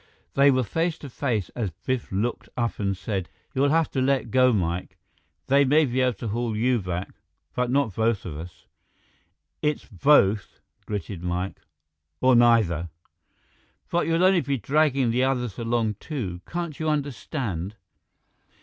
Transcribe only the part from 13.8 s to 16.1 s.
"But you'll only be dragging the others along,